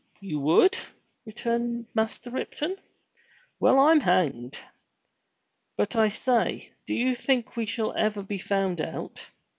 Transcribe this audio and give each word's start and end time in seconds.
"You 0.19 0.39
would?" 0.39 0.75
returned 1.27 1.85
Master 1.93 2.31
Ripton. 2.31 2.75
Well 3.59 3.75
Vm 3.75 4.01
hanged! 4.01 4.57
But 5.77 5.95
I 5.95 6.07
say, 6.07 6.71
do 6.87 6.95
you 6.95 7.13
think 7.13 7.55
we 7.55 7.67
shall 7.67 7.93
ever 7.95 8.23
be 8.23 8.39
found 8.39 8.81
out?" 8.81 9.29